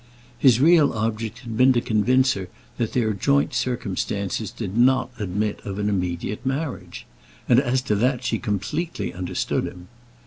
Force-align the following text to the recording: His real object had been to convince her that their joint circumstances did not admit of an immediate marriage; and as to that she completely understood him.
His 0.39 0.59
real 0.59 0.93
object 0.93 1.41
had 1.41 1.55
been 1.55 1.73
to 1.73 1.79
convince 1.79 2.33
her 2.33 2.47
that 2.77 2.93
their 2.93 3.13
joint 3.13 3.53
circumstances 3.53 4.49
did 4.49 4.75
not 4.75 5.11
admit 5.19 5.59
of 5.63 5.77
an 5.77 5.89
immediate 5.89 6.43
marriage; 6.43 7.05
and 7.47 7.59
as 7.59 7.83
to 7.83 7.93
that 7.93 8.23
she 8.23 8.39
completely 8.39 9.13
understood 9.13 9.65
him. 9.65 9.89